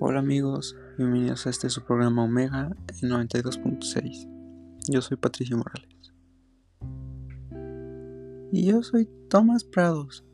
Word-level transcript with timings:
Hola 0.00 0.20
amigos, 0.20 0.76
bienvenidos 0.96 1.44
a 1.44 1.50
este 1.50 1.68
su 1.70 1.82
programa 1.82 2.22
Omega 2.22 2.70
en 3.02 3.10
92.6. 3.10 4.28
Yo 4.88 5.02
soy 5.02 5.16
Patricio 5.16 5.56
Morales. 5.56 6.14
Y 8.52 8.64
yo 8.64 8.84
soy 8.84 9.08
Tomás 9.28 9.64
Prados. 9.64 10.24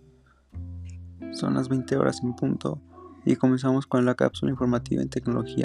Son 1.33 1.55
las 1.55 1.71
20 1.71 1.97
horas 1.97 2.23
en 2.23 2.37
punto 2.37 2.83
y 3.25 3.37
comenzamos 3.37 3.87
con 3.87 4.05
la 4.05 4.15
cápsula 4.15 4.53
informativa 4.53 5.01
en 5.01 5.09
tecnología. 5.09 5.65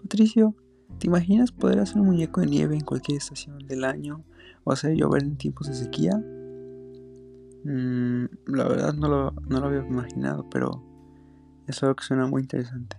Patricio, 0.00 0.56
¿te 0.98 1.08
imaginas 1.08 1.52
poder 1.52 1.78
hacer 1.80 2.00
un 2.00 2.06
muñeco 2.06 2.40
de 2.40 2.46
nieve 2.46 2.74
en 2.74 2.86
cualquier 2.86 3.18
estación 3.18 3.58
del 3.66 3.84
año 3.84 4.24
o 4.64 4.72
hacer 4.72 4.96
llover 4.96 5.24
en 5.24 5.36
tiempos 5.36 5.66
de 5.66 5.74
sequía? 5.74 6.16
Mm, 7.64 8.24
la 8.46 8.66
verdad 8.66 8.94
no 8.94 9.08
lo, 9.08 9.32
no 9.46 9.60
lo 9.60 9.66
había 9.66 9.86
imaginado, 9.86 10.48
pero 10.48 10.90
es 11.66 11.82
algo 11.82 11.96
que 11.96 12.04
suena 12.04 12.26
muy 12.26 12.42
interesante. 12.42 12.96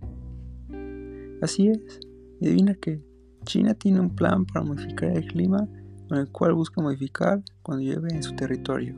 Así 1.41 1.67
es, 1.67 1.99
adivina 2.41 2.73
que 2.75 3.03
China 3.45 3.73
tiene 3.73 3.99
un 3.99 4.15
plan 4.15 4.45
para 4.45 4.65
modificar 4.65 5.09
el 5.09 5.27
clima 5.27 5.67
con 6.07 6.17
el 6.17 6.29
cual 6.29 6.53
busca 6.53 6.81
modificar 6.81 7.43
cuando 7.61 7.83
llueve 7.83 8.13
en 8.13 8.23
su 8.23 8.35
territorio. 8.35 8.95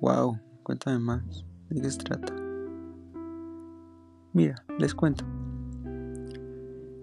Wow, 0.00 0.38
cuéntame 0.62 0.98
más, 0.98 1.44
¿de 1.70 1.80
qué 1.80 1.90
se 1.90 1.98
trata? 1.98 2.34
Mira, 4.32 4.56
les 4.78 4.94
cuento. 4.94 5.24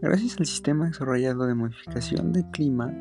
Gracias 0.02 0.38
al 0.38 0.46
sistema 0.46 0.86
desarrollado 0.86 1.48
de 1.48 1.56
modificación 1.56 2.34
del 2.34 2.46
clima, 2.52 2.94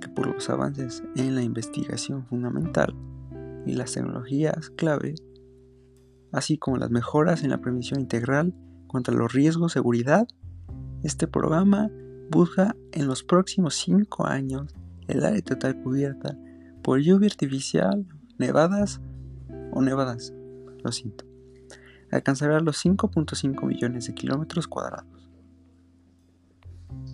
que 0.00 0.08
por 0.08 0.26
los 0.26 0.48
avances 0.50 1.02
en 1.16 1.34
la 1.34 1.42
investigación 1.42 2.24
fundamental 2.26 2.94
y 3.66 3.72
las 3.72 3.92
tecnologías 3.92 4.70
clave, 4.70 5.14
así 6.34 6.58
como 6.58 6.76
las 6.76 6.90
mejoras 6.90 7.44
en 7.44 7.50
la 7.50 7.60
prevención 7.60 8.00
integral 8.00 8.52
contra 8.88 9.14
los 9.14 9.32
riesgos 9.32 9.72
de 9.72 9.74
seguridad, 9.74 10.26
este 11.04 11.28
programa 11.28 11.90
busca 12.30 12.74
en 12.92 13.06
los 13.06 13.22
próximos 13.22 13.74
5 13.76 14.26
años 14.26 14.74
el 15.06 15.24
área 15.24 15.40
total 15.42 15.80
cubierta 15.82 16.36
por 16.82 17.00
lluvia 17.00 17.28
artificial, 17.28 18.06
nevadas 18.36 19.00
o 19.72 19.80
nevadas, 19.80 20.34
lo 20.82 20.90
siento, 20.90 21.24
alcanzará 22.10 22.58
los 22.60 22.84
5.5 22.84 23.66
millones 23.66 24.06
de 24.06 24.14
kilómetros 24.14 24.66
cuadrados. 24.66 25.30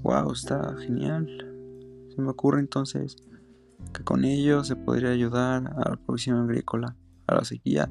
Wow, 0.02 0.32
está 0.32 0.76
genial. 0.78 1.26
Se 2.14 2.22
me 2.22 2.30
ocurre 2.30 2.60
entonces 2.60 3.16
que 3.92 4.02
con 4.02 4.24
ello 4.24 4.64
se 4.64 4.76
podría 4.76 5.10
ayudar 5.10 5.74
a 5.76 5.90
la 5.90 5.96
producción 5.96 6.38
agrícola, 6.38 6.96
a 7.26 7.34
la 7.34 7.44
sequía 7.44 7.90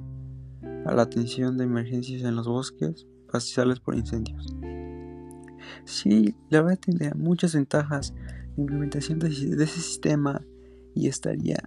a 0.90 0.96
la 0.96 1.04
atención 1.04 1.58
de 1.58 1.66
emergencias 1.66 2.24
en 2.24 2.36
los 2.36 2.48
bosques, 2.48 3.08
pastizales 3.32 3.80
por 3.80 3.96
incendios. 3.96 4.56
Sí, 5.86 6.36
la 6.50 6.62
verdad 6.62 6.80
tendría 6.80 7.14
muchas 7.16 7.54
ventajas 7.54 8.14
la 8.56 8.64
implementación 8.64 9.20
de, 9.20 9.28
ese 9.28 9.68
sistema 9.68 10.42
y 10.96 11.08
estaría 11.08 11.58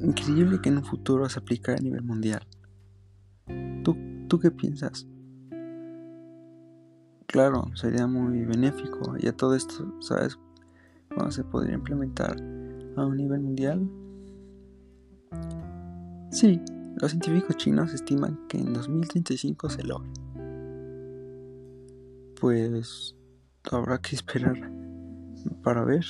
increíble 0.00 0.60
que 0.60 0.70
en 0.70 0.78
un 0.78 0.84
futuro 0.84 1.28
se 1.28 1.38
aplicara 1.38 1.78
a 1.78 1.82
nivel 1.82 2.02
mundial. 2.02 2.46
¿Tú, 3.84 3.96
¿Tú 4.28 4.40
qué 4.40 4.50
piensas? 4.50 5.06
Claro, 7.28 7.70
sería 7.74 8.06
muy 8.06 8.44
benéfico. 8.44 9.14
Y 9.18 9.28
a 9.28 9.36
todo 9.36 9.54
esto, 9.54 9.94
¿sabes 10.00 10.38
cómo 11.14 11.30
se 11.30 11.44
podría 11.44 11.74
implementar 11.74 12.36
a 12.96 13.06
un 13.06 13.16
nivel 13.16 13.40
mundial? 13.40 13.88
Sí, 16.30 16.60
los 16.96 17.10
científicos 17.10 17.56
chinos 17.56 17.92
estiman 17.94 18.46
que 18.48 18.58
en 18.58 18.72
2035 18.72 19.70
se 19.70 19.84
logre. 19.84 20.10
Pues 22.40 23.16
habrá 23.70 23.98
que 23.98 24.16
esperar 24.16 24.70
para 25.62 25.84
ver. 25.84 26.04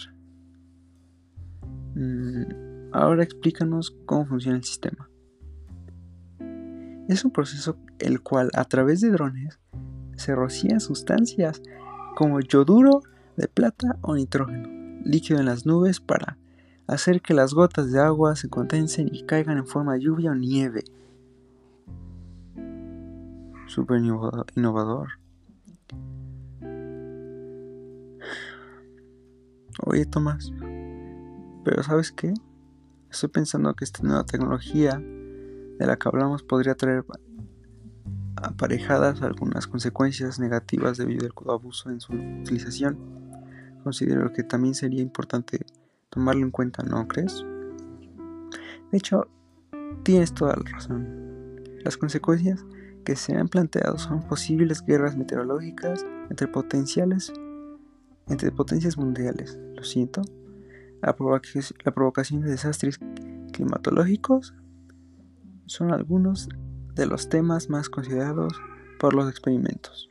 Mm, 1.95 2.93
ahora 2.93 3.23
explícanos 3.23 3.97
cómo 4.07 4.27
funciona 4.27 4.57
el 4.57 4.65
sistema. 4.65 5.11
Es 7.09 7.25
un 7.25 7.31
proceso 7.31 7.79
el 7.99 8.21
cual 8.21 8.51
a 8.55 8.65
través 8.65 9.01
de 9.01 9.11
drones 9.11 9.59
se 10.17 10.35
rocían 10.35 10.81
sustancias 10.81 11.63
como 12.17 12.41
yoduro 12.41 13.03
de 13.37 13.49
plata 13.49 13.99
o 14.03 14.15
nitrógeno 14.15 14.77
líquido 15.07 15.39
en 15.39 15.47
las 15.47 15.67
nubes 15.67 16.01
para 16.01 16.39
hacer 16.87 17.21
que 17.21 17.35
las 17.35 17.53
gotas 17.55 17.91
de 17.91 18.01
agua 18.01 18.37
se 18.37 18.49
condensen 18.49 19.09
y 19.13 19.25
caigan 19.25 19.59
en 19.59 19.67
forma 19.67 19.95
de 19.95 20.01
lluvia 20.01 20.31
o 20.31 20.35
nieve. 20.35 20.85
Súper 23.67 24.01
innovador. 24.01 25.09
Oye, 29.85 30.07
Tomás, 30.07 30.53
pero 31.65 31.83
¿sabes 31.83 32.13
qué? 32.13 32.33
Estoy 33.11 33.29
pensando 33.29 33.75
que 33.75 33.85
esta 33.85 34.03
nueva 34.03 34.25
tecnología 34.25 34.99
de 34.99 35.87
la 35.87 35.97
que 35.97 36.09
hablamos 36.09 36.43
podría 36.43 36.75
traer 36.77 37.05
aparejadas 38.37 39.21
algunas 39.21 39.67
consecuencias 39.67 40.39
negativas 40.39 40.97
debido 40.97 41.27
al 41.27 41.51
abuso 41.51 41.91
en 41.91 42.01
su 42.01 42.13
utilización. 42.15 42.97
Considero 43.83 44.33
que 44.33 44.45
también 44.45 44.75
sería 44.75 45.03
importante 45.03 45.66
tomarlo 46.17 46.47
en 46.47 46.51
cuenta, 46.51 46.83
¿no 46.83 47.07
crees? 47.07 47.45
De 48.91 48.99
hecho, 48.99 49.29
tienes 50.03 50.33
toda 50.33 50.57
la 50.57 50.71
razón. 50.73 51.61
Las 51.85 51.99
consecuencias 51.99 52.65
que 53.05 53.17
se 53.17 53.37
han 53.37 53.49
planteado 53.49 53.99
son 53.99 54.23
posibles 54.27 54.83
guerras 54.83 55.15
meteorológicas 55.17 56.05
entre 56.31 56.49
potenciales 56.49 57.33
entre 58.29 58.51
potencias 58.51 58.97
mundiales. 58.97 59.59
Lo 59.77 59.85
siento. 59.85 60.23
La, 61.03 61.15
la 61.85 61.93
provocación 61.93 62.41
de 62.41 62.51
desastres 62.51 62.99
climatológicos 63.53 64.55
son 65.67 65.93
algunos 65.93 66.49
de 66.95 67.07
los 67.07 67.29
temas 67.29 67.69
más 67.69 67.89
considerados 67.89 68.55
por 68.99 69.15
los 69.15 69.29
experimentos. 69.29 70.11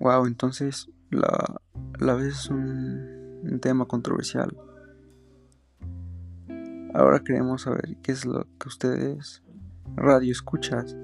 Wow, 0.00 0.26
entonces 0.26 0.90
la, 1.10 1.60
la 1.98 2.14
vez 2.14 2.34
es 2.34 2.50
un 2.50 3.15
un 3.50 3.60
tema 3.60 3.86
controversial. 3.86 4.56
Ahora 6.94 7.20
queremos 7.20 7.62
saber 7.62 7.98
qué 8.02 8.12
es 8.12 8.24
lo 8.24 8.46
que 8.58 8.68
ustedes, 8.68 9.42
radio 9.96 10.32
escuchas, 10.32 10.96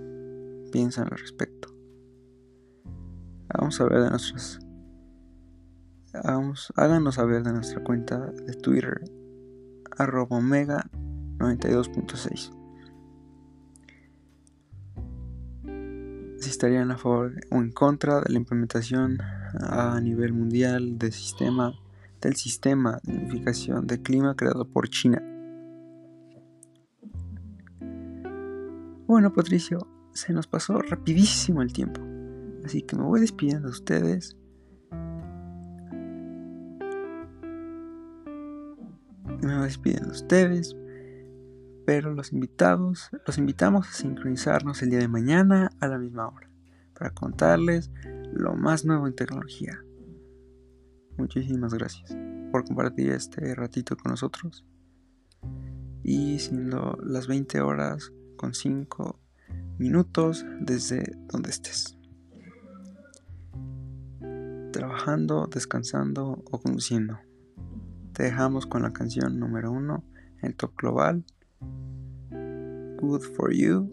piensan 0.73 1.09
al 1.11 1.19
respecto. 1.19 1.69
Vamos 3.59 3.79
a 3.81 3.85
ver 3.85 4.01
de 4.01 4.11
nuestras. 4.11 4.59
háganos 6.15 7.15
saber 7.15 7.43
de 7.43 7.53
nuestra 7.53 7.85
cuenta 7.85 8.19
de 8.19 8.55
Twitter, 8.55 9.03
arroba 9.99 10.39
omega 10.39 10.89
92.6. 11.37 12.59
Si 16.39 16.51
estarían 16.51 16.91
a 16.91 16.97
favor 16.97 17.35
o 17.51 17.57
en 17.57 17.71
contra 17.71 18.21
de 18.21 18.33
la 18.33 18.39
implementación 18.39 19.19
a 19.61 20.01
nivel 20.01 20.33
mundial 20.33 20.99
del 20.99 21.13
sistema 21.13 21.75
del 22.23 22.37
sistema 22.37 23.01
de 23.03 23.13
unificación 23.13 23.87
de 23.87 24.01
clima 24.01 24.35
creado 24.35 24.67
por 24.69 24.89
China. 24.89 25.23
Bueno, 29.07 29.33
Patricio, 29.33 29.79
se 30.15 30.33
nos 30.33 30.47
pasó 30.47 30.81
rapidísimo 30.81 31.61
el 31.61 31.73
tiempo, 31.73 32.01
así 32.65 32.83
que 32.83 32.97
me 32.97 33.03
voy 33.03 33.21
despidiendo 33.21 33.69
de 33.69 33.73
ustedes. 33.73 34.37
Me 39.43 39.57
voy 39.57 39.65
despidiendo 39.65 40.07
de 40.07 40.15
ustedes, 40.15 40.77
pero 41.85 42.15
los 42.15 42.33
invitados, 42.33 43.11
los 43.27 43.37
invitamos 43.37 43.89
a 43.89 43.93
sincronizarnos 43.93 44.81
el 44.83 44.91
día 44.91 45.01
de 45.01 45.09
mañana 45.09 45.71
a 45.81 45.89
la 45.89 45.99
misma 45.99 46.29
hora 46.29 46.49
para 46.95 47.11
contarles 47.11 47.91
lo 48.33 48.55
más 48.55 48.85
nuevo 48.85 49.09
en 49.09 49.15
tecnología. 49.15 49.83
Muchísimas 51.23 51.73
gracias 51.73 52.17
por 52.51 52.65
compartir 52.65 53.13
este 53.13 53.55
ratito 53.55 53.97
con 53.97 54.11
nosotros. 54.11 54.67
Y 56.03 56.41
siendo 56.41 56.99
las 57.01 57.29
20 57.29 57.61
horas 57.61 58.13
con 58.37 58.55
5 58.55 59.21
minutos 59.79 60.45
desde 60.59 61.17
donde 61.29 61.51
estés. 61.51 61.97
Trabajando, 64.73 65.47
descansando 65.47 66.43
o 66.51 66.61
conduciendo. 66.61 67.21
Te 68.15 68.25
dejamos 68.25 68.67
con 68.67 68.83
la 68.83 68.93
canción 68.93 69.39
número 69.39 69.71
1 69.71 70.05
en 70.43 70.53
top 70.55 70.73
global. 70.77 71.25
Good 73.01 73.23
for 73.37 73.53
You 73.53 73.89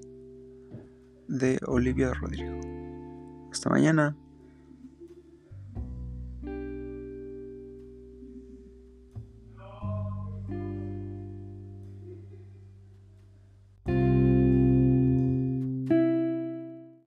de 1.28 1.60
Olivia 1.68 2.12
Rodrigo. 2.12 2.60
Hasta 3.52 3.70
mañana. 3.70 4.18